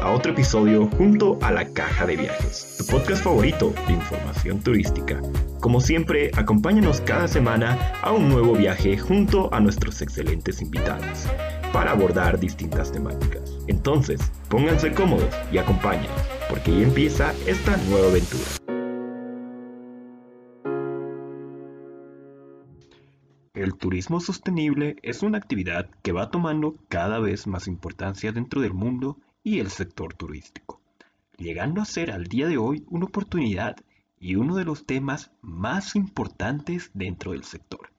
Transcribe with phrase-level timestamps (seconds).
[0.00, 5.20] A otro episodio junto a La Caja de Viajes, tu podcast favorito de información turística.
[5.60, 11.26] Como siempre, acompáñanos cada semana a un nuevo viaje junto a nuestros excelentes invitados
[11.72, 13.58] para abordar distintas temáticas.
[13.66, 16.10] Entonces, pónganse cómodos y acompáñenos,
[16.48, 18.42] porque ya empieza esta nueva aventura.
[23.54, 28.72] El turismo sostenible es una actividad que va tomando cada vez más importancia dentro del
[28.72, 30.80] mundo y el sector turístico,
[31.36, 33.76] llegando a ser al día de hoy una oportunidad
[34.18, 37.92] y uno de los temas más importantes dentro del sector.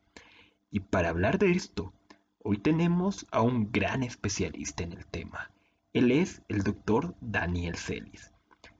[0.71, 1.93] Y para hablar de esto,
[2.39, 5.51] hoy tenemos a un gran especialista en el tema.
[5.91, 8.31] Él es el doctor Daniel Celis.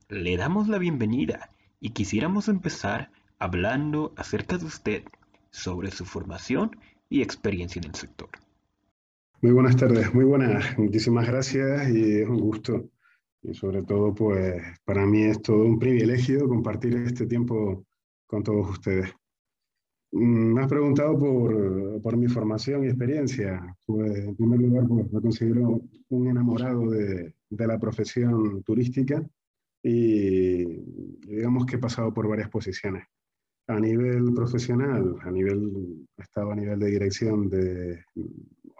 [0.09, 1.49] Le damos la bienvenida
[1.79, 5.03] y quisiéramos empezar hablando acerca de usted,
[5.51, 6.77] sobre su formación
[7.09, 8.29] y experiencia en el sector.
[9.43, 10.79] Muy buenas tardes, muy buenas.
[10.79, 12.89] Muchísimas gracias y es un gusto.
[13.41, 17.85] Y sobre todo, pues para mí es todo un privilegio compartir este tiempo
[18.25, 19.09] con todos ustedes.
[20.13, 23.75] Mm, me has preguntado por, por mi formación y experiencia.
[23.85, 29.21] Pues en primer lugar, pues, me considero un enamorado de, de la profesión turística
[29.83, 30.63] y
[31.27, 33.03] digamos que he pasado por varias posiciones.
[33.67, 38.05] A nivel profesional, a nivel, he estado a nivel de dirección de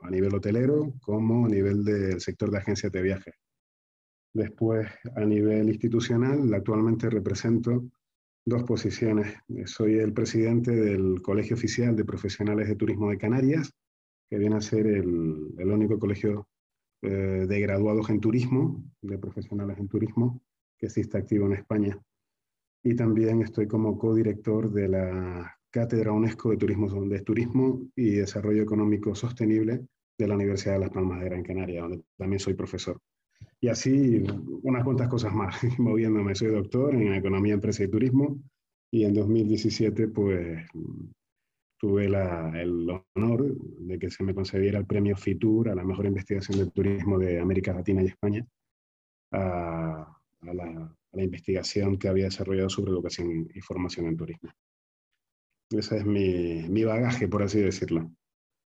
[0.04, 3.34] a nivel hotelero como a nivel del sector de agencias de viajes.
[4.34, 7.86] Después, a nivel institucional, actualmente represento
[8.46, 9.36] dos posiciones.
[9.66, 13.72] Soy el presidente del Colegio Oficial de Profesionales de Turismo de Canarias,
[14.30, 16.48] que viene a ser el, el único colegio
[17.04, 20.42] eh, de graduados en turismo, de profesionales en turismo,
[20.78, 22.02] que existe activo en España.
[22.84, 28.64] Y también estoy como codirector de la Cátedra UNESCO de Turismo, de Turismo y Desarrollo
[28.64, 29.86] Económico Sostenible
[30.18, 33.00] de la Universidad de Las Palmas de Gran Canaria, donde también soy profesor.
[33.60, 34.24] Y así
[34.64, 36.36] unas cuantas cosas más, moviéndome.
[36.36, 38.40] Soy doctor en Economía, Empresa y Turismo
[38.92, 40.66] y en 2017 pues
[41.80, 46.60] tuve el honor de que se me concediera el premio FITUR a la mejor investigación
[46.60, 48.46] de turismo de América Latina y España,
[49.32, 54.52] a, la, a la investigación que había desarrollado sobre educación y formación en turismo.
[55.72, 58.12] Ese es mi, mi bagaje, por así decirlo,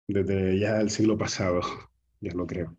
[0.08, 1.60] desde ya el siglo pasado,
[2.20, 2.76] ya lo creo.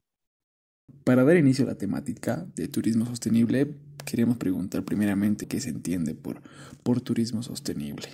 [1.03, 3.75] Para dar inicio a la temática de turismo sostenible,
[4.05, 6.41] queremos preguntar primeramente qué se entiende por,
[6.83, 8.07] por turismo sostenible.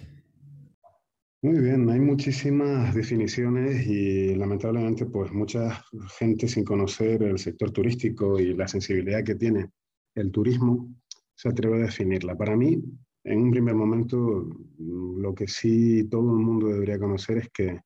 [1.41, 5.83] Muy bien, hay muchísimas definiciones y lamentablemente pues mucha
[6.17, 9.69] gente sin conocer el sector turístico y la sensibilidad que tiene
[10.15, 10.89] el turismo
[11.35, 12.35] se atreve a definirla.
[12.35, 12.81] Para mí,
[13.23, 14.49] en un primer momento,
[14.79, 17.79] lo que sí todo el mundo debería conocer es que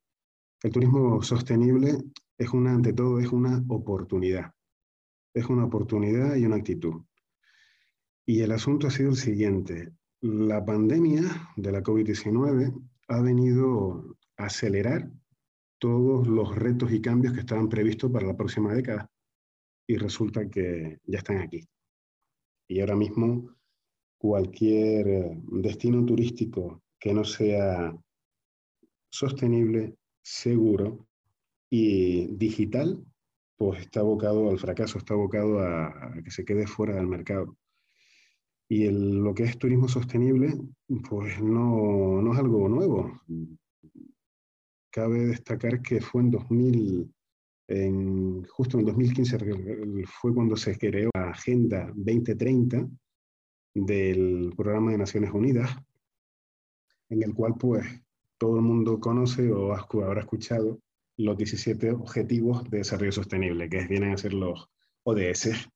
[0.61, 1.97] el turismo sostenible
[2.37, 4.51] es una, ante todo, es una oportunidad.
[5.33, 7.03] Es una oportunidad y una actitud.
[8.25, 9.93] Y el asunto ha sido el siguiente.
[10.21, 11.23] La pandemia
[11.55, 12.73] de la COVID-19
[13.07, 15.09] ha venido a acelerar
[15.79, 19.09] todos los retos y cambios que estaban previstos para la próxima década.
[19.87, 21.67] Y resulta que ya están aquí.
[22.67, 23.55] Y ahora mismo
[24.19, 27.95] cualquier eh, destino turístico que no sea
[29.09, 31.07] sostenible, seguro
[31.69, 33.03] y digital,
[33.57, 37.57] pues está abocado al fracaso, está abocado a, que se quede fuera del mercado.
[38.69, 40.57] Y lo que es turismo sostenible,
[41.09, 43.21] pues no, no, es algo nuevo.
[44.91, 47.13] Cabe destacar que fue en 2000,
[47.67, 49.37] en, justo en 2015
[50.05, 52.87] fue cuando se creó la Agenda 2030,
[53.73, 55.69] del Programa de Naciones Unidas,
[57.09, 57.85] en el cual pues
[58.39, 60.79] todo el mundo conoce o habrá escuchado
[61.17, 64.69] los 17 Objetivos de Desarrollo Sostenible, que vienen a ser los
[65.03, 65.69] ODS.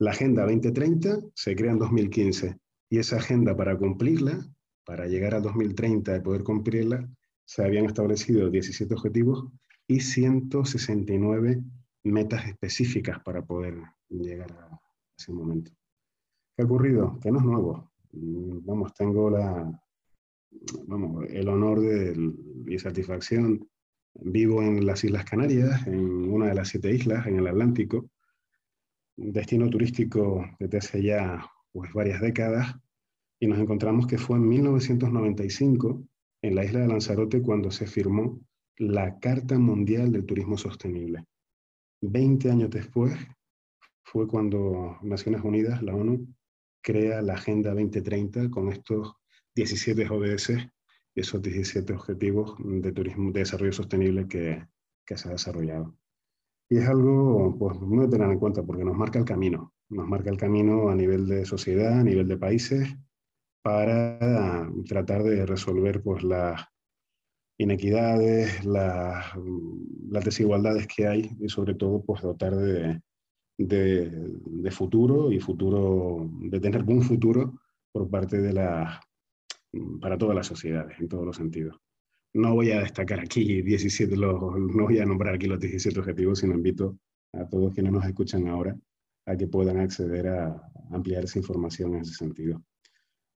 [0.00, 2.58] La Agenda 2030 se crea en 2015
[2.90, 4.44] y esa agenda para cumplirla,
[4.84, 7.08] para llegar a 2030 y poder cumplirla,
[7.44, 9.46] se habían establecido 17 objetivos
[9.86, 11.62] y 169
[12.02, 14.80] metas específicas para poder llegar a
[15.16, 15.70] ese momento.
[16.56, 17.20] ¿Qué ha ocurrido?
[17.20, 17.92] Que no es nuevo.
[18.12, 19.80] Mm, vamos, tengo la,
[20.86, 22.32] vamos, el honor de,
[22.66, 23.68] y satisfacción.
[24.14, 28.10] Vivo en las Islas Canarias, en una de las siete islas, en el Atlántico,
[29.16, 32.74] destino turístico desde hace ya pues, varias décadas,
[33.38, 36.02] y nos encontramos que fue en 1995,
[36.42, 38.40] en la isla de Lanzarote, cuando se firmó
[38.76, 41.24] la Carta Mundial del Turismo Sostenible.
[42.00, 43.14] Veinte años después
[44.02, 46.26] fue cuando Naciones Unidas, la ONU,
[46.82, 49.19] crea la Agenda 2030 con estos
[49.54, 50.52] 17 ODS,
[51.14, 54.64] esos 17 objetivos de turismo de desarrollo sostenible que,
[55.04, 55.96] que se ha desarrollado.
[56.68, 59.72] Y es algo pues, muy de tener en cuenta porque nos marca el camino.
[59.88, 62.96] nos marca el camino a nivel de sociedad, a nivel de países,
[63.62, 66.64] para tratar de resolver pues, las
[67.58, 69.36] inequidades, las,
[70.08, 73.02] las, desigualdades que hay y sobre todo pues, dotar de,
[73.58, 77.60] de, de, futuro y futuro, de tener buen futuro
[77.92, 79.00] por parte de la,
[80.00, 81.78] para todas las sociedades, en todos los sentidos.
[82.32, 86.38] No voy a destacar aquí 17, los, no voy a nombrar aquí los 17 objetivos,
[86.38, 86.96] sino invito
[87.32, 88.76] a todos quienes nos escuchan ahora
[89.26, 92.62] a que puedan acceder a ampliar esa información en ese sentido.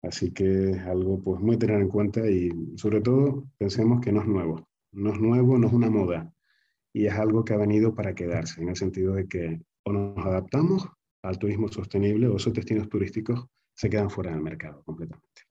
[0.02, 4.22] Así que es algo pues muy tener en cuenta y sobre todo pensemos que no
[4.22, 4.68] es nuevo.
[4.92, 6.32] No es nuevo, no es una moda
[6.94, 10.26] y es algo que ha venido para quedarse, en el sentido de que o nos
[10.26, 10.88] adaptamos
[11.24, 15.42] al turismo sostenible o esos destinos turísticos se quedan fuera del mercado completamente.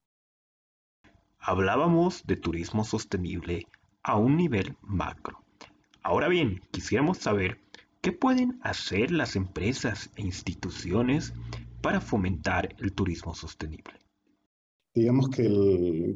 [1.45, 3.67] Hablábamos de turismo sostenible
[4.05, 5.43] a un nivel macro.
[6.05, 7.59] Ahora bien, quisiéramos saber
[8.01, 11.35] qué pueden hacer las empresas e instituciones
[11.81, 13.95] para fomentar el turismo sostenible.
[14.95, 16.15] Digamos que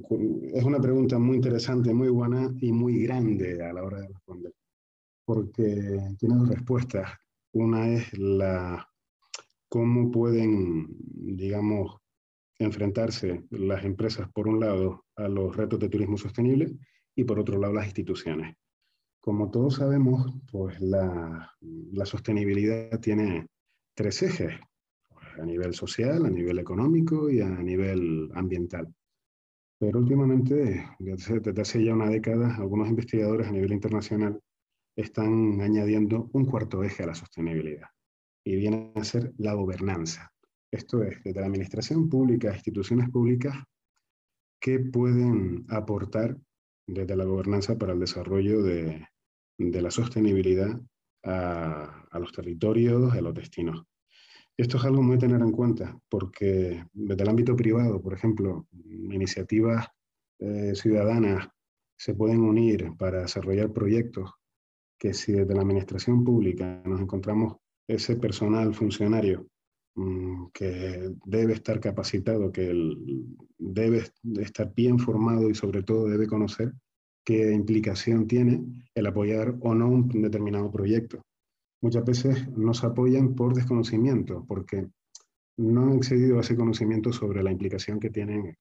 [0.54, 4.52] es una pregunta muy interesante, muy buena y muy grande a la hora de responder,
[5.24, 7.10] porque tiene dos respuestas.
[7.52, 8.88] Una es la
[9.68, 11.96] cómo pueden, digamos,
[12.58, 16.76] enfrentarse las empresas, por un lado, a los retos de turismo sostenible
[17.14, 18.56] y por otro lado, las instituciones.
[19.20, 23.46] Como todos sabemos, pues la, la sostenibilidad tiene
[23.94, 24.54] tres ejes,
[25.38, 28.92] a nivel social, a nivel económico y a nivel ambiental.
[29.78, 34.40] Pero últimamente, desde hace ya una década, algunos investigadores a nivel internacional
[34.96, 37.88] están añadiendo un cuarto eje a la sostenibilidad
[38.44, 40.32] y viene a ser la gobernanza.
[40.76, 43.56] Esto es, desde la administración pública, instituciones públicas,
[44.60, 46.36] que pueden aportar
[46.86, 49.08] desde la gobernanza para el desarrollo de,
[49.56, 50.78] de la sostenibilidad
[51.24, 53.84] a, a, los territorios, a los destinos.
[54.54, 58.68] Esto es algo muy a tener en cuenta, porque desde el ámbito privado, por ejemplo,
[58.74, 59.86] iniciativas
[60.40, 61.48] eh, ciudadanas
[61.96, 64.30] se pueden unir para desarrollar proyectos
[64.98, 67.56] que si desde la administración pública nos encontramos
[67.88, 69.46] ese personal funcionario
[70.52, 72.72] que debe estar capacitado, que
[73.58, 74.04] debe
[74.40, 76.72] estar bien formado y sobre todo debe conocer
[77.24, 81.22] qué implicación tiene el apoyar o no un determinado proyecto.
[81.82, 84.88] Muchas veces nos apoyan por desconocimiento, porque
[85.56, 88.56] no han excedido ese conocimiento sobre la implicación que tienen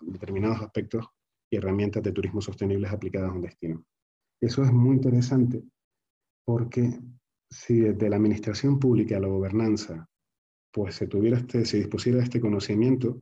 [0.00, 1.06] determinados aspectos
[1.50, 3.84] y herramientas de turismo sostenibles aplicadas a un destino.
[4.40, 5.62] Eso es muy interesante
[6.44, 6.98] porque
[7.52, 10.08] si desde la administración pública a la gobernanza
[10.72, 13.20] pues se, tuviera este, se dispusiera este conocimiento,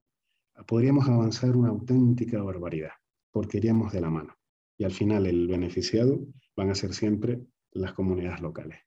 [0.66, 2.92] podríamos avanzar una auténtica barbaridad,
[3.32, 4.36] porque iríamos de la mano.
[4.78, 6.20] Y al final el beneficiado
[6.56, 7.42] van a ser siempre
[7.72, 8.78] las comunidades locales.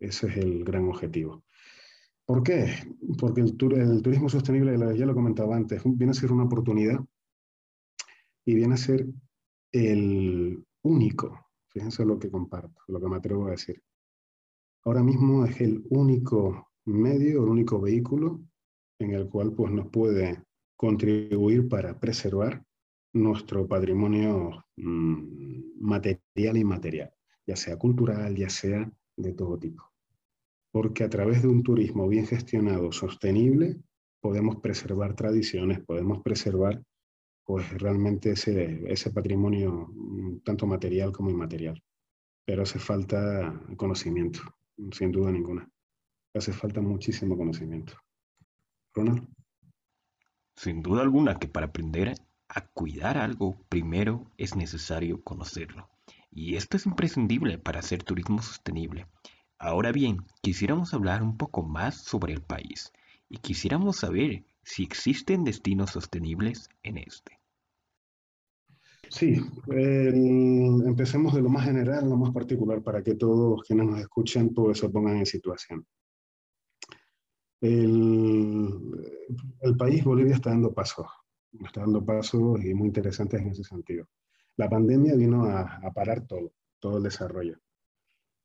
[0.00, 1.44] Ese es el gran objetivo.
[2.26, 2.74] ¿Por qué?
[3.18, 6.98] Porque el, el turismo sostenible, ya lo comentaba antes, viene a ser una oportunidad
[8.44, 9.06] y viene a ser
[9.72, 13.82] el único, fíjense lo que comparto, lo que me atrevo a decir,
[14.84, 18.40] ahora mismo es el único medio, el único vehículo
[18.98, 20.42] en el cual pues, nos puede
[20.76, 22.64] contribuir para preservar
[23.12, 27.10] nuestro patrimonio mm, material e inmaterial,
[27.46, 29.84] ya sea cultural, ya sea de todo tipo.
[30.72, 33.76] Porque a través de un turismo bien gestionado, sostenible,
[34.20, 36.82] podemos preservar tradiciones, podemos preservar
[37.44, 41.82] pues realmente ese, ese patrimonio mm, tanto material como inmaterial.
[42.44, 44.40] Pero hace falta conocimiento
[44.92, 45.68] sin duda ninguna.
[46.34, 47.94] Hace falta muchísimo conocimiento.
[48.94, 49.28] Ronald.
[50.56, 52.14] Sin duda alguna que para aprender
[52.48, 55.88] a cuidar algo, primero es necesario conocerlo.
[56.30, 59.06] Y esto es imprescindible para hacer turismo sostenible.
[59.58, 62.92] Ahora bien, quisiéramos hablar un poco más sobre el país
[63.28, 67.37] y quisiéramos saber si existen destinos sostenibles en este.
[69.10, 74.52] Sí, empecemos de lo más general lo más particular para que todos quienes nos escuchen
[74.52, 75.86] pues, se pongan en situación.
[77.60, 78.68] El,
[79.60, 81.06] el, país Bolivia está dando pasos,
[81.64, 84.06] está dando pasos y muy interesantes en ese sentido.
[84.56, 87.58] La pandemia vino a, a parar todo, todo el desarrollo.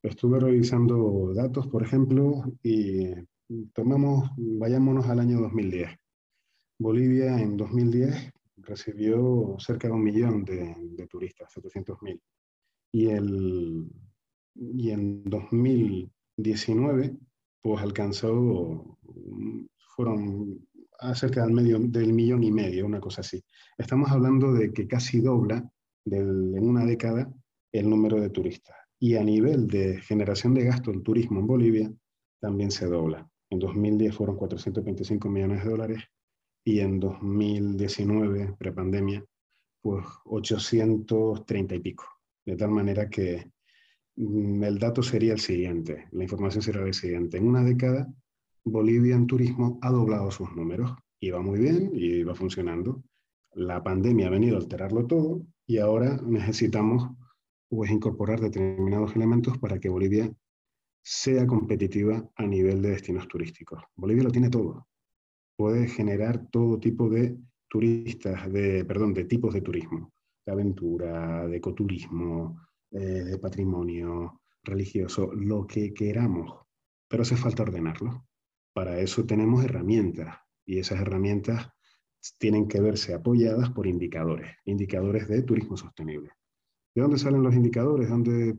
[0.01, 3.11] Estuve revisando datos, por ejemplo, y
[3.73, 5.89] tomamos, vayámonos al año 2010.
[6.79, 12.19] Bolivia en 2010 recibió cerca de un millón de, de turistas, 700.000.
[12.91, 13.07] Y,
[14.55, 17.17] y en 2019,
[17.61, 18.97] pues alcanzó,
[19.95, 20.67] fueron
[21.13, 23.43] cerca del, medio, del millón y medio, una cosa así.
[23.77, 25.69] Estamos hablando de que casi dobla
[26.05, 27.31] en una década
[27.71, 28.75] el número de turistas.
[28.99, 31.93] Y a nivel de generación de gasto en turismo en Bolivia,
[32.39, 36.03] también se dobla En 2010 fueron 425 millones de dólares
[36.63, 39.23] y en 2019, prepandemia,
[39.81, 42.05] pues 830 y pico.
[42.45, 43.51] De tal manera que
[44.15, 47.37] mm, el dato sería el siguiente, la información será la siguiente.
[47.37, 48.11] En una década,
[48.65, 50.93] Bolivia en turismo ha doblado sus números.
[51.19, 53.03] Iba muy bien y va funcionando.
[53.53, 57.09] La pandemia ha venido a alterarlo todo y ahora necesitamos
[57.69, 60.33] pues, incorporar determinados elementos para que Bolivia
[61.01, 63.83] sea competitiva a nivel de destinos turísticos.
[63.95, 64.87] Bolivia lo tiene todo.
[65.55, 70.11] Puede generar todo tipo de turistas, de, perdón, de tipos de turismo,
[70.45, 76.65] de aventura, de ecoturismo, eh, de patrimonio religioso, lo que queramos,
[77.07, 78.25] pero hace falta ordenarlo.
[78.73, 81.69] Para eso tenemos herramientas y esas herramientas
[82.39, 86.31] tienen que verse apoyadas por indicadores, indicadores de turismo sostenible.
[86.95, 88.09] ¿De dónde salen los indicadores?
[88.09, 88.55] ¿Dónde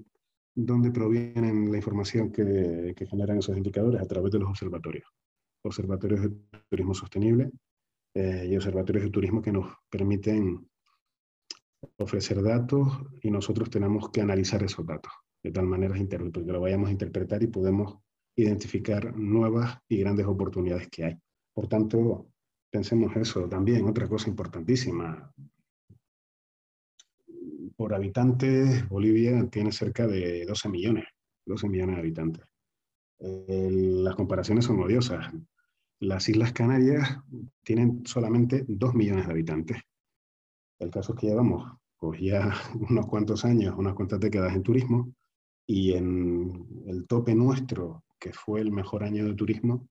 [0.55, 5.07] dónde provienen la información que, generan esos indicadores a través de los observatorios.
[5.65, 6.31] Observatorios de
[6.69, 7.51] turismo sostenible
[8.15, 10.69] eh, y observatorios de turismo que nos permiten
[11.99, 12.89] ofrecer datos
[13.23, 15.13] y nosotros tenemos que analizar esos datos
[15.45, 17.99] de tal manera que lo vayamos a interpretar y podemos
[18.35, 21.19] identificar nuevas y grandes oportunidades que hay.
[21.53, 22.31] Por tanto,
[22.71, 23.47] pensemos eso.
[23.47, 25.31] También otra cosa importantísima,
[27.77, 31.05] por habitantes, Bolivia tiene cerca de 12 millones,
[31.47, 32.45] 12 millones de habitantes.
[33.19, 35.33] las comparaciones son odiosas.
[36.01, 37.21] Las Islas Canarias
[37.63, 39.79] tienen solamente 2 millones de habitantes.
[40.79, 42.53] El caso es que llevamos pues ya
[42.91, 45.15] unos cuantos años, unas cuantas décadas en turismo,
[45.67, 49.89] y en el tope nuestro, que fue el mejor año de turismo,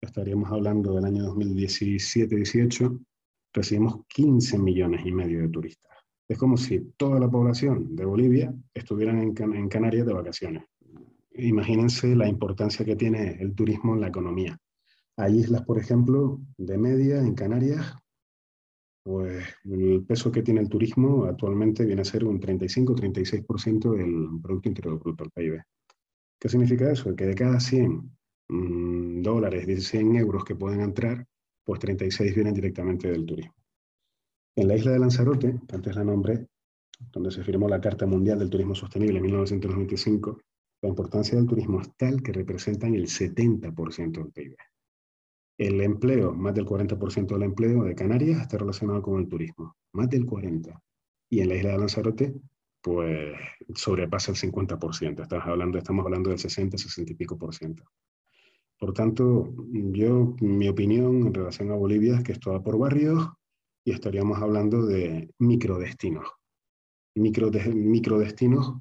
[0.00, 3.04] estaríamos hablando del año 2017-18,
[3.52, 5.90] recibimos 15 millones y medio de turistas.
[6.28, 10.64] Es como si toda la población de Bolivia estuvieran en, Canarias de vacaciones.
[11.32, 14.58] Imagínense la importancia que tiene el turismo en la economía.
[15.18, 17.92] Hay islas, por ejemplo, de media en Canarias,
[19.02, 24.68] pues el peso que tiene el turismo actualmente viene a ser un 35-36% del Producto
[24.68, 25.62] Interior Bruto, el PIB.
[26.38, 27.16] ¿Qué significa eso?
[27.16, 28.16] Que de cada 100
[28.48, 31.26] mm, dólares, 100 euros que pueden entrar,
[31.64, 33.54] pues 36 vienen directamente del turismo.
[34.54, 36.46] En la isla de Lanzarote, que antes la nombré,
[37.10, 40.38] donde se firmó la Carta Mundial del Turismo Sostenible en 1995,
[40.82, 44.56] la importancia del turismo es tal que representan el 70% del PIB.
[45.58, 50.08] El empleo, más del 40% del empleo de Canarias está relacionado con el turismo, más
[50.08, 50.80] del 40%.
[51.30, 52.34] Y en la isla de Lanzarote,
[52.80, 53.36] pues
[53.74, 55.22] sobrepasa el 50%.
[55.22, 57.84] Estamos hablando, estamos hablando del 60, 60 y pico por ciento.
[58.78, 63.28] Por tanto, yo, mi opinión en relación a Bolivia es que esto va por barrios,
[63.84, 66.28] y estaríamos hablando de microdestinos,
[67.14, 68.74] microdestinos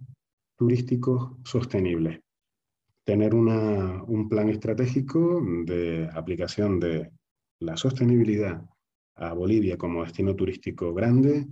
[0.58, 2.20] turísticos sostenibles.
[3.08, 7.10] Tener un plan estratégico de aplicación de
[7.62, 8.62] la sostenibilidad
[9.16, 11.48] a Bolivia como destino turístico grande,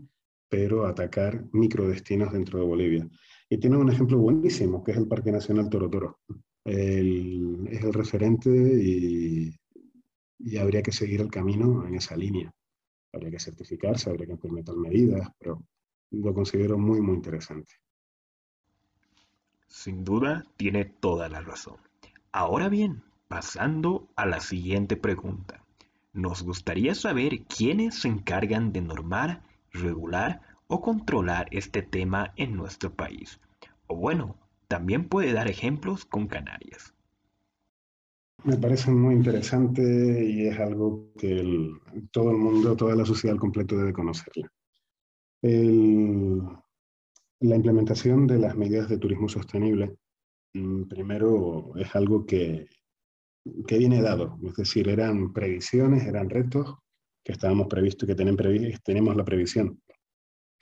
[0.49, 3.09] pero atacar microdestinos dentro de Bolivia.
[3.49, 6.19] Y tiene un ejemplo buenísimo, que es el Parque Nacional Toro Toro.
[6.65, 9.55] es el referente y,
[10.39, 12.53] y habría que seguir el camino en esa línea
[13.15, 15.63] habría que certificarse, habría que implementar medidas, pero
[16.11, 17.73] lo considero muy, muy interesante.
[19.67, 21.77] Sin duda, tiene toda la razón.
[22.31, 25.63] Ahora bien, pasando a la siguiente pregunta.
[26.13, 29.41] Nos gustaría saber quiénes se encargan de normar,
[29.71, 33.39] regular o controlar este tema en nuestro país.
[33.87, 36.93] O bueno, también puede dar ejemplos con Canarias.
[38.43, 39.81] Me parece muy interesante
[40.23, 41.71] y es algo que
[42.11, 44.51] todo el mundo, toda la sociedad al completo debe conocerla.
[47.45, 49.97] La implementación de las medidas de turismo sostenible,
[50.53, 52.67] mm, primero, es algo que,
[53.67, 56.75] que viene dado, es decir, eran previsiones, eran retos
[57.23, 59.81] que estábamos previstos, que tenemos la previsión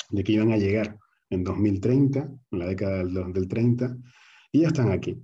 [0.09, 0.97] de que iban a llegar
[1.29, 3.97] en 2030, en la década del 30,
[4.51, 5.21] y ya están aquí.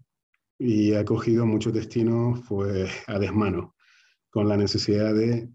[0.57, 3.75] Y ha cogido muchos destinos pues, a desmano,
[4.29, 5.49] con la necesidad de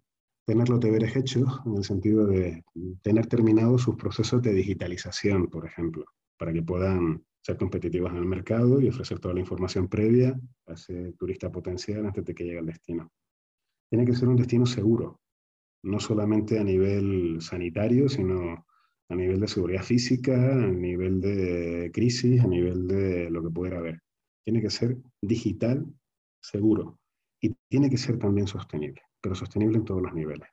[0.44, 2.64] tener los deberes hechos, en el sentido de
[3.02, 6.04] tener terminados sus procesos de digitalización, por ejemplo,
[6.38, 10.72] para que puedan ser competitivos en el mercado y ofrecer toda la información previa a
[10.72, 13.10] ese turista potencial antes de que llegue al destino.
[13.90, 15.20] Tiene que ser un destino seguro,
[15.82, 18.66] no solamente a nivel sanitario, sino
[19.08, 23.78] a nivel de seguridad física, a nivel de crisis, a nivel de lo que pudiera
[23.78, 24.04] haber
[24.44, 25.86] tiene que ser digital,
[26.40, 27.00] seguro,
[27.44, 30.48] y tiene que ser también sostenible, pero sostenible en todos los niveles.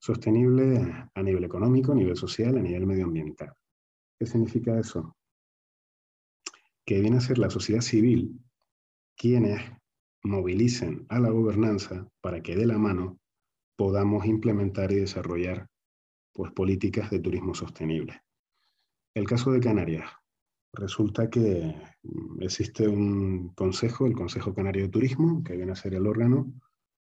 [0.00, 3.52] Sostenible a nivel económico, a nivel social, a nivel medioambiental.
[4.16, 5.16] ¿Qué significa eso?
[6.86, 8.40] Que viene a ser la sociedad civil
[9.16, 9.60] quienes
[10.22, 13.18] movilicen a la gobernanza para que de la mano
[13.76, 15.66] podamos implementar y desarrollar
[16.32, 18.22] pues, políticas de turismo sostenible.
[19.16, 20.08] El caso de Canarias.
[20.72, 25.94] Resulta que mm, existe un consejo, el Consejo Canario de Turismo, que viene a ser
[25.94, 26.52] el órgano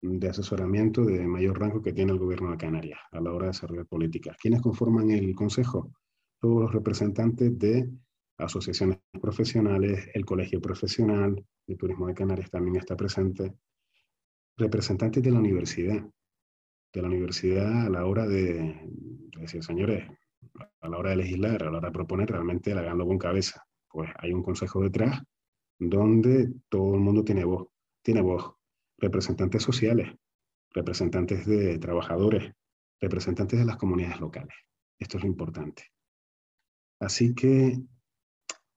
[0.01, 3.51] de asesoramiento de mayor rango que tiene el gobierno de Canarias a la hora de
[3.51, 4.37] desarrollar políticas.
[4.39, 5.91] ¿Quiénes conforman el consejo?
[6.39, 7.89] Todos los representantes de
[8.37, 13.55] asociaciones profesionales, el Colegio Profesional de Turismo de Canarias también está presente,
[14.55, 16.07] representantes de la universidad,
[16.93, 20.07] de la universidad a la hora de, de decir, señores,
[20.82, 23.63] a la hora de legislar, a la hora de proponer, realmente haganlo con cabeza.
[23.89, 25.22] Pues hay un consejo detrás
[25.79, 27.67] donde todo el mundo tiene voz,
[28.01, 28.53] tiene voz,
[28.98, 30.13] representantes sociales,
[30.72, 32.51] representantes de trabajadores,
[33.00, 34.56] representantes de las comunidades locales.
[35.00, 35.84] Esto es lo importante.
[37.00, 37.79] Así que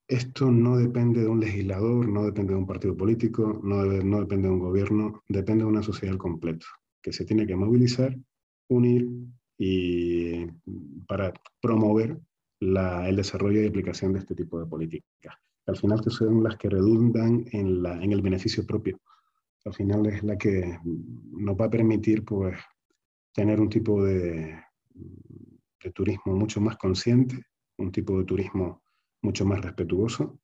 [0.07, 4.49] esto no depende de un legislador, no depende de un partido político, no, no depende
[4.49, 6.67] de un gobierno, depende de una sociedad al completo,
[7.01, 8.17] que se tiene que movilizar,
[8.69, 9.09] unir
[9.63, 10.47] y
[11.07, 12.19] para promover
[12.61, 15.37] el desarrollo y aplicación de este tipo de políticas.
[15.67, 18.99] Al final que son las que redundan en, la, en el beneficio propio
[19.65, 22.57] al final es la que nos va a permitir pues,
[23.33, 24.59] tener un tipo de,
[25.83, 27.45] de turismo mucho más consciente,
[27.79, 28.83] un tipo de turismo
[29.23, 30.41] mucho más respetuoso,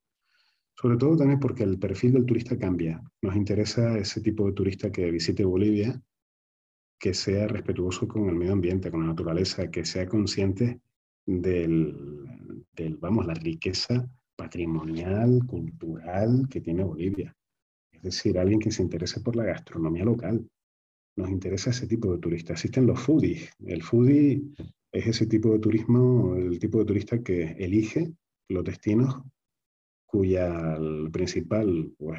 [0.74, 3.02] sobre todo también porque el perfil del turista cambia.
[3.22, 6.00] Nos interesa ese tipo de turista que visite Bolivia,
[6.98, 10.80] que sea respetuoso con el medio ambiente, con la naturaleza, que sea consciente
[11.24, 17.36] del, del vamos, la riqueza patrimonial, cultural que tiene Bolivia
[17.96, 20.46] es decir, alguien que se interese por la gastronomía local.
[21.16, 22.52] Nos interesa ese tipo de turista.
[22.52, 23.50] Existen los foodies.
[23.64, 24.42] El foodie
[24.92, 28.12] es ese tipo de turismo, el tipo de turista que elige
[28.48, 29.22] los destinos
[30.16, 30.78] cuya
[31.12, 32.18] principal, pues,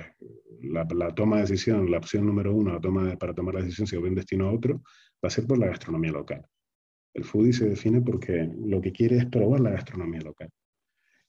[0.62, 3.95] la, toma de decisión, la opción número uno la toma para tomar la decisión si
[3.95, 4.83] de un destino a otro,
[5.23, 6.45] va a ser por la gastronomía local.
[7.15, 10.49] El foodie se define porque lo que quiere es probar la gastronomía local.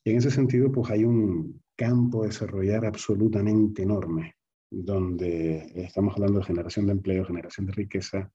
[0.04, 4.34] Y en ese sentido, pues hay un campo a desarrollar absolutamente enorme
[4.70, 8.30] donde estamos hablando de generación de empleo, generación de riqueza,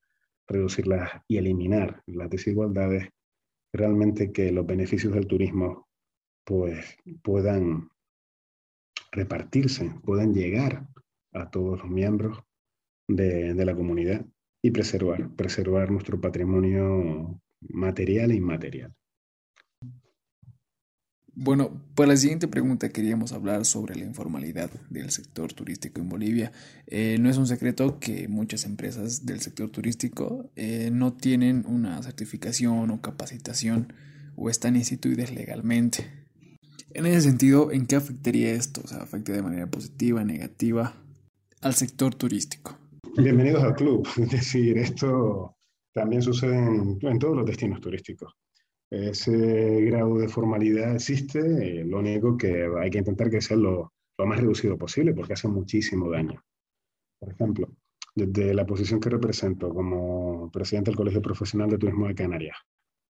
[0.47, 3.09] reducirlas y eliminar las desigualdades,
[3.71, 5.87] realmente que los beneficios del turismo
[6.43, 7.92] pues, puedan
[9.13, 10.88] repartirse, puedan llegar
[11.32, 12.39] a todos los miembros
[13.08, 14.26] de, la comunidad
[14.62, 18.93] y preservar, preservar nuestro patrimonio material e inmaterial.
[21.36, 26.52] Bueno, para la siguiente pregunta queríamos hablar sobre la informalidad del sector turístico en Bolivia.
[26.86, 32.02] Eh, no es un secreto que muchas empresas del sector turístico eh, no tienen una
[32.04, 33.93] certificación o capacitación
[34.36, 36.22] o están instituidas legalmente.
[36.93, 38.82] En ese sentido, ¿en qué afectaría esto?
[38.84, 40.93] O sea, ¿afecta de manera positiva, negativa
[41.62, 42.77] al sector turístico?
[43.17, 44.08] Bienvenidos al club.
[44.17, 45.56] Es decir, esto
[45.93, 48.34] también sucede en todos los destinos turísticos
[48.93, 54.39] ese grado de formalidad existe, lo único que hay que intentar que sea lo, más
[54.39, 56.43] reducido posible porque hace muchísimo daño.
[57.19, 57.69] Por ejemplo,
[58.15, 62.58] desde la posición que represento como presidente del Colegio Profesional de Turismo de Canarias,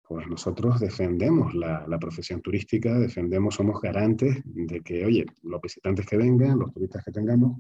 [0.09, 6.17] pues nosotros defendemos la, profesión turística, defendemos, somos garantes de que, oye, los visitantes que
[6.17, 7.59] vengan, los turistas que tengamos,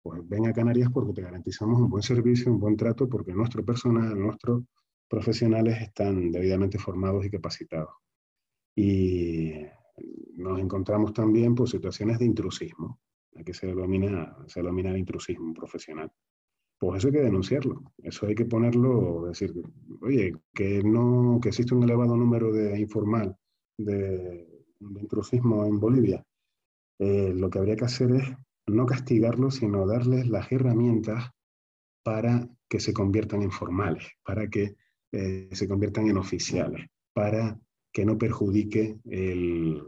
[0.00, 3.64] pues ven a Canarias porque te garantizamos un buen servicio, un buen trato, porque nuestro
[3.64, 4.64] personal, nuestro
[5.08, 7.94] profesionales están debidamente formados y capacitados.
[8.76, 9.52] Y
[10.36, 13.00] nos encontramos también por situaciones de intrusismo,
[13.36, 16.10] aquí se denomina, se denomina el intrusismo profesional.
[16.82, 19.54] Pues eso hay que denunciarlo, eso hay que ponerlo, decir,
[20.00, 23.36] oye, que, no, que existe un elevado número de informal
[23.78, 24.48] de,
[24.80, 26.26] intrusismo en Bolivia.
[26.98, 28.24] Eh, lo que habría que hacer es
[28.66, 31.30] no castigarlo, sino darles las herramientas
[32.02, 34.74] para que se conviertan en formales, para que
[35.12, 37.60] eh, se conviertan en oficiales para
[37.92, 39.84] que no perjudique el,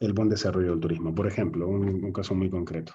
[0.00, 1.14] el buen desarrollo del turismo.
[1.14, 2.94] Por ejemplo, un, caso muy concreto.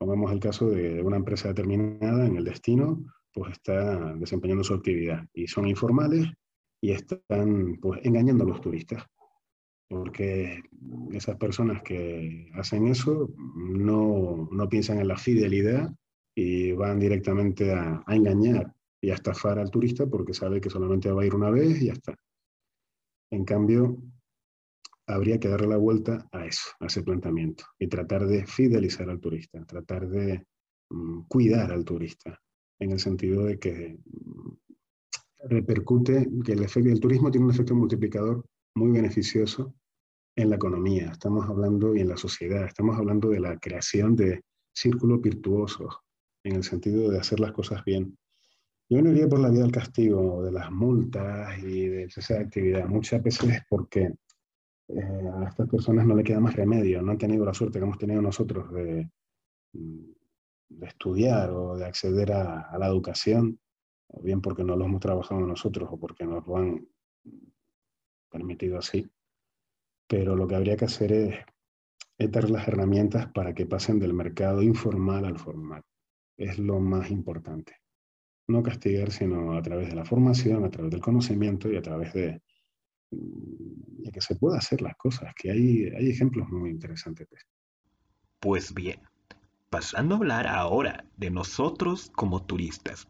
[0.00, 5.26] Pongamos el caso de una empresa determinada en el destino, pues está desempeñando su actividad
[5.34, 6.26] y son informales
[6.80, 9.04] y están pues engañando a los turistas.
[9.90, 10.62] Porque
[11.12, 15.92] esas personas que hacen eso no, no piensan en la fidelidad
[16.34, 21.12] y van directamente a, a engañar y a estafar al turista porque sabe que solamente
[21.12, 22.14] va a ir una vez y ya está.
[23.30, 23.98] En cambio,
[25.14, 29.20] habría que darle la vuelta a eso, a ese planteamiento, y tratar de fidelizar al
[29.20, 30.46] turista, tratar de
[30.90, 32.38] mm, cuidar al turista,
[32.78, 34.50] en el sentido de que mm,
[35.48, 38.44] repercute, que el, efecto, el turismo tiene un efecto multiplicador
[38.74, 39.74] muy beneficioso
[40.36, 44.42] en la economía, estamos hablando, y en la sociedad, estamos hablando de la creación de
[44.72, 45.98] círculos virtuosos,
[46.44, 48.16] en el sentido de hacer las cosas bien.
[48.88, 52.88] Yo no iría por la vía del castigo, de las multas y de esa actividad.
[52.88, 54.12] Muchas veces es porque
[54.96, 57.84] eh, a estas personas no le queda más remedio, no han tenido la suerte que
[57.84, 59.08] hemos tenido nosotros de,
[60.70, 63.60] de estudiar o de acceder a, la educación,
[64.08, 66.88] o bien porque no lo hemos trabajado nosotros o porque nos lo han
[68.30, 69.10] permitido así.
[70.08, 71.36] Pero lo que habría que hacer es,
[72.18, 75.82] es dar las herramientas para que pasen del mercado informal al formal.
[76.36, 77.76] Es lo más importante.
[78.48, 82.12] No castigar, sino a través de la formación, a través del conocimiento y a través
[82.14, 82.42] de,
[83.10, 87.28] y que se pueda hacer las cosas, que hay, hay ejemplos muy interesantes
[88.40, 89.00] Pues bien,
[89.70, 93.08] pasando a hablar ahora de nosotros como turistas,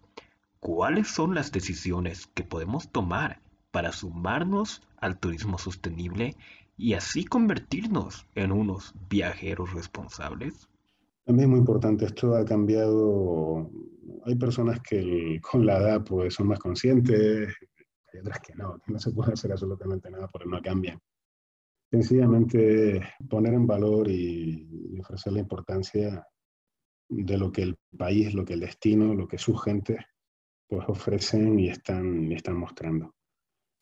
[0.59, 6.37] ¿cuáles son las decisiones que podemos tomar para sumarnos al turismo sostenible
[6.77, 10.69] y así convertirnos en unos viajeros responsables?
[11.25, 13.71] También es muy importante, esto ha cambiado,
[14.25, 17.55] hay personas que con la edad pues son más conscientes,
[18.13, 21.01] hay otras que no, que no se puede hacer absolutamente nada porque no cambian.
[21.91, 26.27] Sencillamente poner en valor y, ofrecer la importancia
[27.09, 29.99] de lo que el país, lo que el destino, lo que su gente
[30.69, 33.15] pues ofrecen y están, y están mostrando.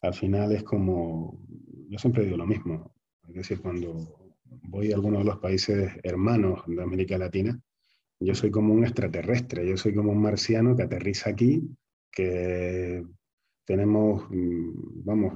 [0.01, 1.45] Al final es como,
[1.89, 2.95] yo siempre digo lo mismo,
[3.29, 7.61] es decir, cuando voy a alguno de los países hermanos de América Latina,
[8.21, 11.69] yo soy como un extraterrestre, yo soy como un marciano que aterriza aquí,
[12.11, 13.05] que
[13.69, 15.35] tenemos, mm, vamos,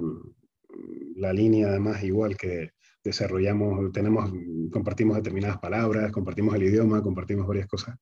[1.16, 2.70] la línea además igual que
[3.04, 4.32] desarrollamos, tenemos,
[4.70, 7.98] compartimos determinadas palabras, compartimos el idioma, compartimos varias cosas,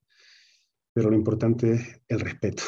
[0.92, 2.62] pero lo importante es el respeto,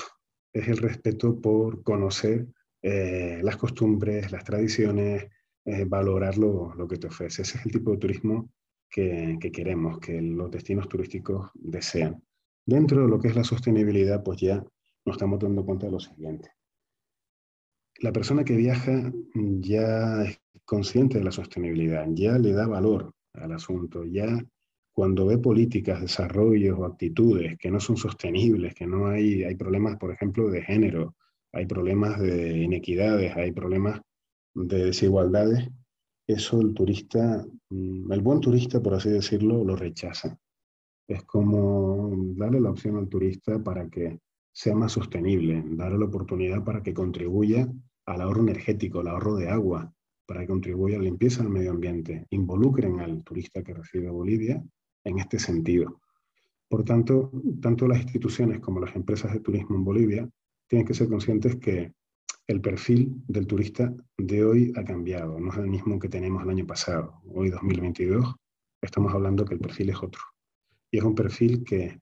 [0.52, 2.48] es el respeto por conocer
[2.82, 5.28] eh, las costumbres, las tradiciones,
[5.64, 7.42] eh, valorar lo, lo, que te ofrece.
[7.42, 8.50] Ese es el tipo de turismo
[8.90, 12.20] que, que queremos, que los destinos turísticos desean.
[12.66, 14.56] Dentro de lo que es la sostenibilidad, pues ya
[15.04, 16.50] nos estamos dando cuenta de lo siguiente
[18.02, 23.52] la persona que viaja ya es consciente de la sostenibilidad, ya le da valor al
[23.52, 24.44] asunto, ya
[24.92, 29.96] cuando ve políticas, desarrollos o actitudes que no son sostenibles, que no hay, hay problemas,
[29.98, 31.14] por ejemplo, de género,
[31.52, 34.00] hay problemas de inequidades, hay problemas
[34.54, 35.70] de desigualdades,
[36.26, 40.36] eso el turista, mm, el buen turista, por así decirlo, lo rechaza.
[41.06, 44.18] Es como darle la opción al turista para que
[44.52, 47.68] sea más sostenible, darle la oportunidad para que contribuya
[48.06, 49.92] al ahorro energético, al ahorro de agua,
[50.26, 54.62] para que contribuya a la limpieza del medio ambiente, involucren al turista que recibe Bolivia
[55.04, 56.00] en este sentido.
[56.68, 60.28] Por tanto, tanto las instituciones como las empresas de turismo en Bolivia
[60.66, 61.92] tienen que ser conscientes que
[62.46, 66.50] el perfil del turista de hoy ha cambiado, no es el mismo que tenemos el
[66.50, 67.20] año pasado.
[67.28, 68.34] Hoy, 2022,
[68.80, 70.22] estamos hablando que el perfil es otro.
[70.90, 72.00] Y es un perfil que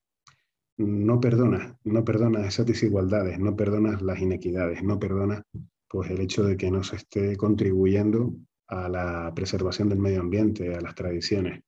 [0.79, 5.43] no perdona, no perdona esas desigualdades, no perdona las inequidades, no perdona
[5.91, 8.33] pues el hecho de que nos esté contribuyendo
[8.69, 11.65] a la preservación del medio ambiente, a las tradiciones.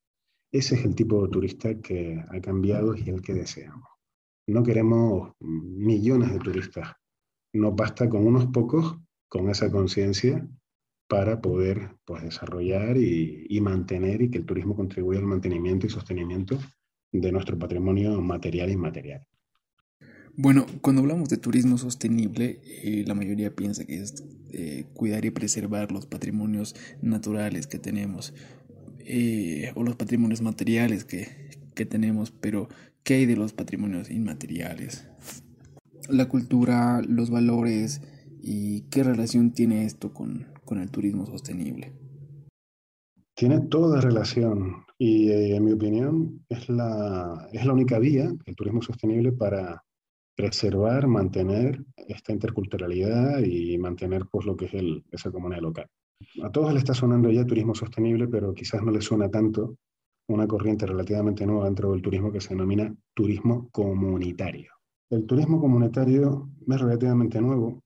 [0.53, 3.89] Ese es el tipo de turista que ha cambiado y el que deseamos.
[4.47, 6.93] No queremos millones de turistas.
[7.53, 8.97] Nos basta con unos pocos
[9.29, 10.47] con esa conciencia
[11.09, 15.91] para poder pues, desarrollar y, y, mantener y que el turismo contribuya al mantenimiento y
[15.91, 16.59] sostenimiento
[17.11, 19.27] de nuestro patrimonio material e inmaterial.
[20.37, 25.31] Bueno, cuando hablamos de turismo sostenible, eh, la mayoría piensa que es eh, cuidar y
[25.31, 28.33] preservar los patrimonios naturales que tenemos
[29.01, 31.29] eh, o los patrimonios materiales que,
[31.75, 32.69] que tenemos, pero
[33.03, 35.07] ¿qué hay de los patrimonios inmateriales?
[36.09, 38.01] La cultura, los valores
[38.41, 41.93] y qué relación tiene esto con, con el turismo sostenible.
[43.35, 48.81] Tiene toda relación y en mi opinión es la, es la única vía, el turismo
[48.81, 49.83] sostenible, para
[50.35, 55.87] preservar, mantener esta interculturalidad y mantener pues, lo que es el, esa comunidad local.
[56.43, 59.77] A todos le está sonando ya turismo sostenible, pero quizás no le suena tanto
[60.29, 64.73] una corriente relativamente nueva dentro del turismo que se denomina turismo comunitario.
[65.11, 67.83] El turismo comunitario es relativamente nuevo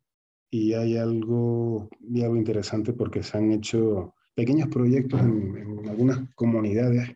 [0.50, 6.20] y hay algo, y algo interesante porque se han hecho pequeños proyectos en, en algunas
[6.34, 7.10] comunidades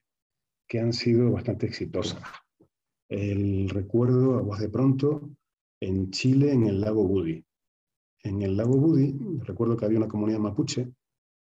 [0.67, 2.21] que han sido bastante exitosas
[3.11, 5.31] el recuerdo a voz de pronto
[5.81, 7.45] en Chile, en el lago Budi.
[8.23, 10.93] En el lago Budi, recuerdo que había una comunidad mapuche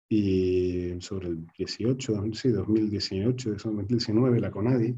[0.09, 4.95] y sobre el 18, sí, 2018, 2019, la CONADI,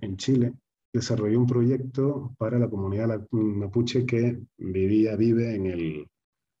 [0.00, 0.54] en Chile,
[0.90, 6.08] desarrolló un proyecto para la comunidad mapuche que vivía, vive en el,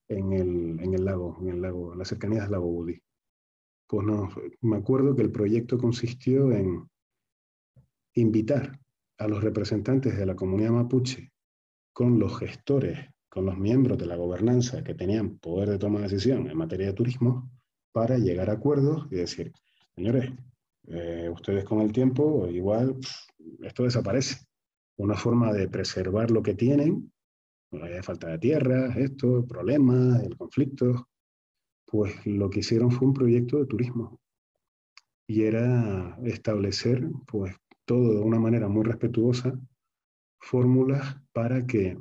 [0.08, 3.00] en el, en el lago, en el lago, en las cercanías del lago Budi.
[3.86, 4.28] Pues no,
[4.60, 6.86] me acuerdo que el proyecto consistió en
[8.14, 8.78] invitar
[9.18, 11.32] a los representantes de la comunidad mapuche
[11.92, 12.98] con los gestores,
[13.28, 16.88] con los miembros de la gobernanza que tenían poder de toma de decisión en materia
[16.88, 17.50] de turismo,
[17.92, 19.52] para llegar a acuerdos y decir,
[19.94, 20.30] señores,
[20.88, 22.96] eh, ustedes con el tiempo igual
[23.62, 24.44] esto desaparece.
[24.98, 27.10] Una forma de preservar lo que tienen,
[27.72, 31.08] hay falta de tierra, esto, problemas, el conflicto,
[31.86, 34.20] pues lo que hicieron fue un proyecto de turismo
[35.26, 37.54] y era establecer pues
[37.86, 39.58] todo de una manera muy respetuosa
[40.38, 41.96] fórmulas para que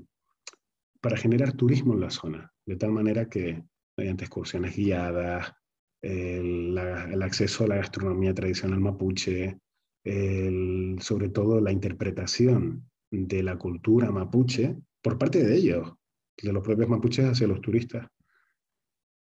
[1.02, 3.64] para generar turismo en la zona, de tal manera que
[3.96, 5.54] mediante excursiones guiadas,
[6.02, 6.78] el,
[7.22, 9.60] acceso a la gastronomía tradicional mapuche,
[10.04, 15.94] sobre todo la interpretación de la cultura mapuche por parte de ellos,
[16.42, 18.08] de los propios mapuches hacia los turistas.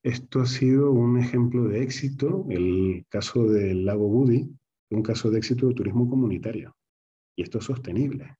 [0.04, 4.50] Esto ha sido un ejemplo de éxito, el caso del lago Budi,
[4.96, 6.76] un caso de éxito de turismo comunitario.
[7.36, 8.36] Y esto es sostenible.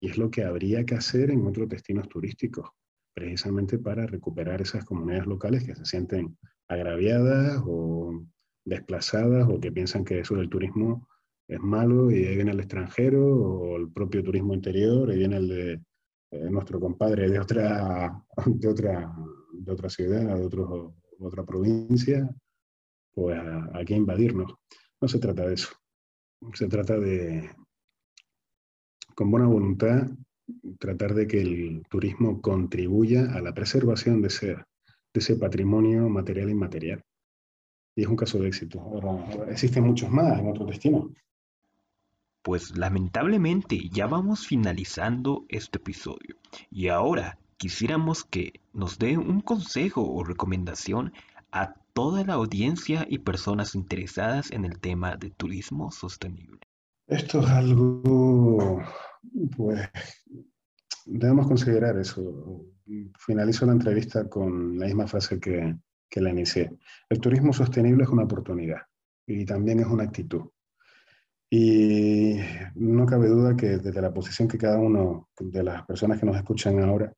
[0.00, 2.70] Y es lo que habría que hacer en otros destinos turísticos,
[3.14, 8.24] precisamente para recuperar esas comunidades locales que se sienten agraviadas o
[8.64, 11.08] desplazadas o que piensan que eso del turismo
[11.48, 15.48] es malo y ahí viene el extranjero o el propio turismo interior y viene el
[15.48, 15.72] de
[16.30, 19.16] eh, nuestro compadre de otra, de otra,
[19.52, 22.28] de otra ciudad, de otro, otra provincia,
[23.14, 23.40] pues
[23.72, 24.54] aquí a invadirnos.
[25.00, 25.70] No se trata de eso.
[26.54, 27.50] Se trata de,
[29.14, 30.08] con buena voluntad,
[30.78, 34.64] tratar de que el turismo contribuya a la preservación de ese, de
[35.14, 37.04] ese patrimonio material e inmaterial.
[37.96, 38.80] Y es un caso de éxito.
[38.80, 41.10] Ahora, existen muchos más en otros destinos.
[42.42, 46.36] Pues lamentablemente ya vamos finalizando este episodio.
[46.70, 51.12] Y ahora quisiéramos que nos dé un consejo o recomendación
[51.52, 56.60] a toda la audiencia y personas interesadas en el tema de turismo sostenible.
[57.06, 58.82] Esto es algo,
[59.56, 59.88] pues,
[61.06, 62.64] debemos considerar eso.
[63.18, 65.76] Finalizo la entrevista con la misma frase que,
[66.08, 66.70] que la inicié.
[67.08, 68.82] El turismo sostenible es una oportunidad
[69.26, 70.42] y también es una actitud.
[71.50, 72.36] Y
[72.74, 76.36] no cabe duda que desde la posición que cada uno de las personas que nos
[76.36, 77.12] escuchan ahora,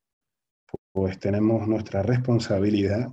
[0.93, 3.13] pues tenemos nuestra responsabilidad,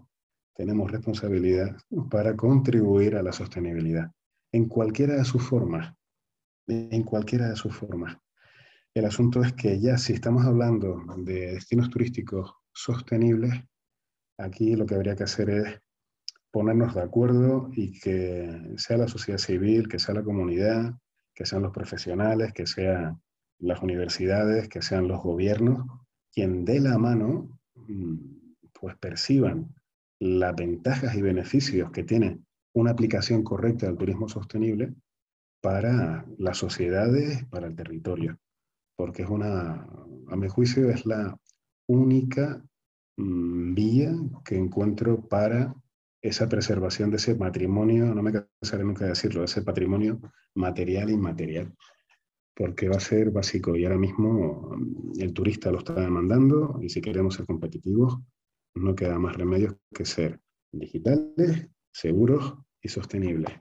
[0.58, 1.78] tenemos responsabilidad
[2.10, 4.12] para contribuir a la sostenibilidad
[4.52, 5.94] en cualquiera de sus formas,
[6.66, 8.18] en cualquiera de sus formas.
[8.96, 13.54] El asunto es que ya si estamos hablando de destinos turísticos sostenibles,
[14.40, 15.80] aquí lo que habría que hacer es
[16.50, 20.96] ponernos de acuerdo y que sea la sociedad civil, que sea la comunidad,
[21.36, 23.22] que sean los profesionales, que sean
[23.60, 25.86] las universidades, que sean los gobiernos,
[26.34, 28.16] quien dé la mano, mm,
[28.74, 29.76] pues perciban
[30.20, 32.40] las ventajas y beneficios que tiene
[32.74, 34.94] una aplicación correcta del turismo sostenible
[35.62, 38.40] para las sociedades, para el territorio,
[38.96, 39.88] porque es una,
[40.28, 41.38] a mi juicio, es la
[41.88, 42.64] única
[43.18, 44.12] mm, vía
[44.46, 45.74] que encuentro para
[46.22, 50.20] esa preservación de ese patrimonio, no me cansaré nunca de decirlo, ese patrimonio
[50.56, 51.74] material e inmaterial,
[52.56, 56.90] porque va a ser básico y ahora mismo mm, el turista lo está demandando y
[56.90, 58.20] si queremos ser competitivos,
[58.80, 63.54] no queda más remedio que ser digitales, seguros y sostenibles.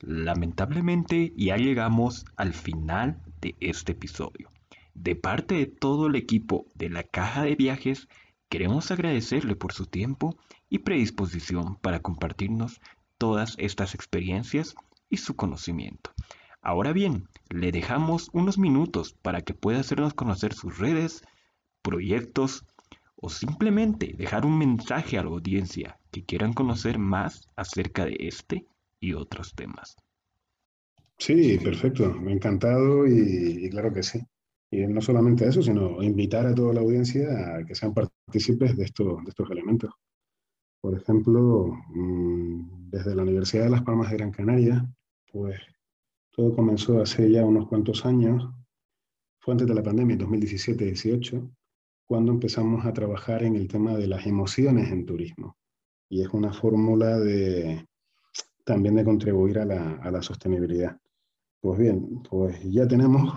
[0.00, 4.50] Lamentablemente ya llegamos al final de este episodio.
[4.94, 8.08] De parte de todo el equipo de la Caja de Viajes,
[8.48, 10.36] queremos agradecerle por su tiempo
[10.68, 12.80] y predisposición para compartirnos
[13.18, 14.74] todas estas experiencias
[15.08, 16.10] y su conocimiento.
[16.60, 21.22] Ahora bien, le dejamos unos minutos para que pueda hacernos conocer sus redes,
[21.82, 22.64] proyectos
[23.24, 28.66] o simplemente dejar un mensaje a la audiencia que quieran conocer más acerca de este
[29.00, 29.96] y otros temas.
[31.16, 34.20] Sí, perfecto, encantado y, claro que sí.
[34.70, 38.84] Y no solamente eso, sino invitar a toda la audiencia a que sean partícipes de,
[38.84, 39.90] estos, de estos elementos.
[40.82, 44.86] Por ejemplo, mm, desde la Universidad de Las Palmas de Gran Canaria,
[45.32, 45.58] pues
[46.30, 48.46] todo comenzó hace ya unos cuantos años,
[49.38, 51.50] fue antes de la pandemia, en 2017-18,
[52.06, 55.56] cuando empezamos a trabajar en el tema de las emociones en turismo.
[56.08, 57.86] Y es una fórmula de,
[58.64, 60.98] también de contribuir a la, a la sostenibilidad.
[61.60, 63.32] Pues bien, pues ya tenemos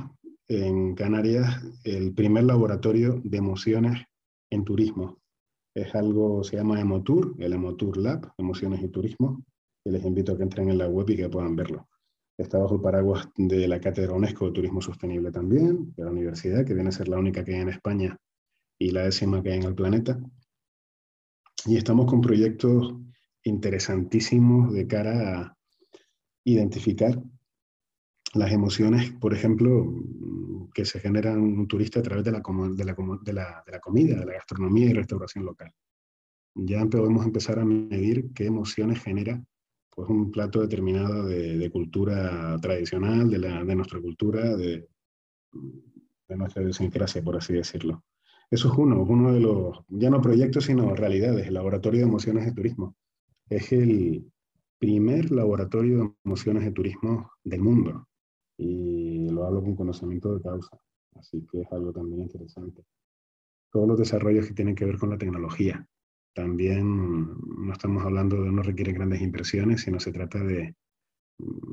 [0.48, 4.04] en Canarias el primer laboratorio de emociones
[4.50, 5.18] en turismo.
[5.74, 9.44] Es algo, se llama Emotour, el Emotour Lab, Emociones y Turismo,
[9.86, 11.88] y les invito a que entren en la web y que puedan verlo.
[12.38, 16.66] Está bajo el paraguas de la Cátedra UNESCO de Turismo Sostenible también, de la universidad,
[16.66, 18.18] que viene a ser la única que hay en España
[18.80, 20.20] y la décima que hay en el planeta.
[21.66, 22.96] Y estamos con proyectos
[23.44, 25.58] interesantísimos de cara a
[26.44, 27.22] identificar
[28.34, 29.94] las emociones, por ejemplo,
[30.74, 33.80] que se generan un turista a través de la, de la, de la, de la
[33.80, 35.72] comida, de la gastronomía y restauración local.
[36.56, 39.44] Ya podemos empezar a medir qué emociones genera
[39.90, 44.88] pues, un plato determinado de, cultura tradicional, de, nuestra cultura, de
[46.30, 48.04] nuestra idiosincrasia, por así decirlo.
[48.50, 52.46] Eso es uno, uno de los, ya no proyectos, sino realidades, el Laboratorio de Emociones
[52.46, 52.96] de Turismo.
[53.50, 54.32] Es el
[54.80, 58.08] primer laboratorio de emociones de turismo del mundo
[58.58, 60.78] y lo hablo con conocimiento de causa,
[61.16, 62.84] así que es algo también interesante.
[63.72, 65.86] Todos los desarrollos que tienen que ver con la tecnología.
[66.34, 70.76] También no estamos hablando de no requiere grandes inversiones, sino se trata de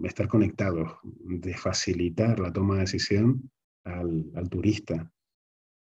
[0.02, 3.50] estar conectados, de facilitar la toma de decisión
[3.84, 5.12] al turista.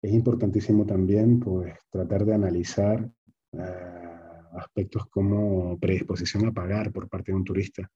[0.05, 3.11] Es importantísimo también pues, tratar de analizar
[3.53, 3.59] eh,
[4.53, 7.91] aspectos como predisposición a pagar por parte de un turista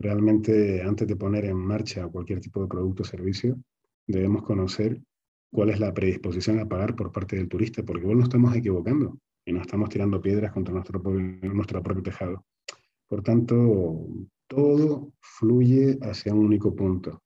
[0.00, 3.58] Realmente, antes de poner en marcha cualquier tipo de producto o servicio,
[4.06, 5.02] debemos conocer
[5.50, 9.18] cuál es la predisposición a pagar por parte del turista, porque igual nos estamos equivocando
[9.44, 12.44] y nos estamos tirando piedras contra nuestro, nuestro propio tejado.
[13.08, 14.06] Por tanto,
[14.46, 17.20] todo fluye hacia un único punto,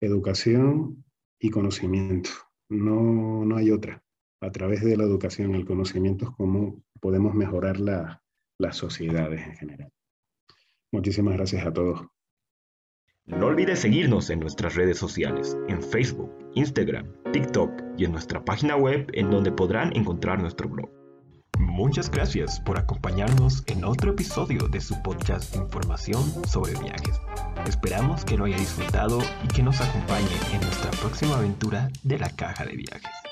[0.00, 1.04] educación
[1.38, 2.30] y conocimiento.
[2.70, 4.02] No, no hay otra.
[4.40, 8.22] A través de la educación el conocimiento es cómo podemos mejorar la,
[8.58, 9.92] las sociedades en general.
[10.92, 12.06] Muchísimas gracias a todos.
[13.26, 18.76] No olvides seguirnos en nuestras redes sociales, en Facebook, Instagram, TikTok y en nuestra página
[18.76, 20.99] web en donde podrán encontrar nuestro blog.
[21.80, 27.18] Muchas gracias por acompañarnos en otro episodio de su podcast de información sobre viajes.
[27.66, 32.28] Esperamos que lo haya disfrutado y que nos acompañe en nuestra próxima aventura de la
[32.28, 33.29] caja de viajes.